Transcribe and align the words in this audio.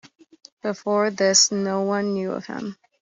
Before 0.63 1.11
this 1.11 1.51
no 1.51 1.83
one 1.83 2.13
knew 2.15 2.31
of 2.31 2.47
him. 2.47 2.75